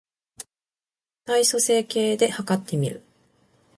[1.25, 3.03] 体組成計で計ってみる